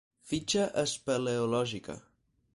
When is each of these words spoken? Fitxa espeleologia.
Fitxa 0.29 0.63
espeleologia. 0.83 1.99